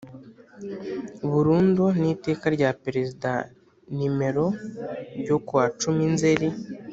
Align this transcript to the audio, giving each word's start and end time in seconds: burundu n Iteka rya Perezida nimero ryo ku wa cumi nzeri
burundu 1.31 1.85
n 1.99 2.03
Iteka 2.13 2.45
rya 2.55 2.69
Perezida 2.83 3.31
nimero 3.95 4.45
ryo 5.19 5.35
ku 5.45 5.51
wa 5.59 5.65
cumi 5.79 6.05
nzeri 6.15 6.49